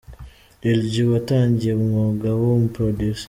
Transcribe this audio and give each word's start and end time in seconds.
Lil 0.63 0.81
G 0.91 0.93
watangiye 1.11 1.73
umwuga 1.79 2.27
w'ubu 2.39 2.67
'Producer'. 2.73 3.19